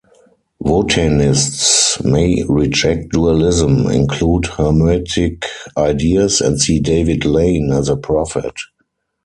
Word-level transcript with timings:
Wotanists 0.59 2.03
may 2.03 2.41
reject 2.49 3.09
dualism, 3.11 3.85
include 3.91 4.47
Hermetic 4.47 5.45
ideas, 5.77 6.41
and 6.41 6.59
see 6.59 6.79
David 6.79 7.23
Lane 7.23 7.71
as 7.71 7.87
a 7.87 7.97
prophet. 7.97 8.55